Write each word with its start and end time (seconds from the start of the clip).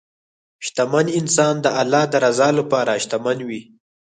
شتمن 0.65 1.07
انسان 1.19 1.55
د 1.61 1.65
الله 1.81 2.03
د 2.11 2.13
رضا 2.25 2.49
لپاره 2.59 3.01
شتمن 3.03 3.37
وي. 3.47 3.61